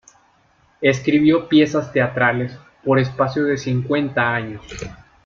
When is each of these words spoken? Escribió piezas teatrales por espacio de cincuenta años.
Escribió 0.81 1.47
piezas 1.47 1.91
teatrales 1.93 2.57
por 2.83 2.97
espacio 2.97 3.43
de 3.43 3.55
cincuenta 3.55 4.33
años. 4.33 4.65